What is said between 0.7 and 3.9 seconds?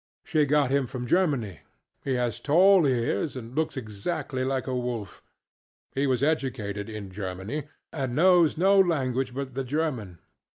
him from Germany. He has tall ears and looks